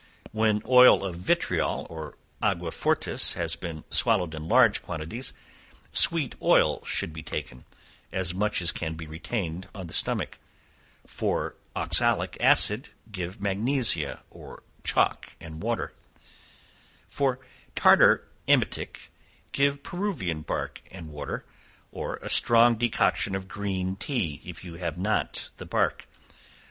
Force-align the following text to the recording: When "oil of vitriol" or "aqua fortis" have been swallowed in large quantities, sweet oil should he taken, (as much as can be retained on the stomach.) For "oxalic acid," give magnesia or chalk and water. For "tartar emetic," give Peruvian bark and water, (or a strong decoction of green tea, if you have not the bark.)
When 0.31 0.63
"oil 0.67 1.05
of 1.05 1.15
vitriol" 1.15 1.85
or 1.87 2.17
"aqua 2.41 2.71
fortis" 2.71 3.33
have 3.35 3.59
been 3.59 3.83
swallowed 3.91 4.33
in 4.33 4.47
large 4.49 4.81
quantities, 4.81 5.31
sweet 5.93 6.33
oil 6.41 6.83
should 6.83 7.15
he 7.15 7.21
taken, 7.21 7.65
(as 8.11 8.33
much 8.33 8.63
as 8.63 8.71
can 8.71 8.95
be 8.95 9.05
retained 9.05 9.67
on 9.75 9.85
the 9.85 9.93
stomach.) 9.93 10.39
For 11.05 11.55
"oxalic 11.75 12.35
acid," 12.39 12.89
give 13.11 13.39
magnesia 13.41 14.23
or 14.31 14.63
chalk 14.83 15.33
and 15.39 15.61
water. 15.61 15.93
For 17.07 17.37
"tartar 17.75 18.27
emetic," 18.47 19.11
give 19.51 19.83
Peruvian 19.83 20.41
bark 20.41 20.81
and 20.89 21.09
water, 21.09 21.45
(or 21.91 22.15
a 22.23 22.29
strong 22.31 22.75
decoction 22.75 23.35
of 23.35 23.47
green 23.47 23.97
tea, 23.97 24.41
if 24.43 24.63
you 24.63 24.77
have 24.77 24.97
not 24.97 25.49
the 25.57 25.65
bark.) 25.67 26.07